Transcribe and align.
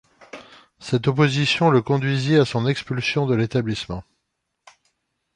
Cette 0.79 1.07
opposition 1.07 1.69
le 1.69 1.83
conduisit 1.83 2.37
à 2.37 2.45
son 2.45 2.65
expulsion 2.65 3.27
de 3.27 3.35
l'établissement. 3.35 4.03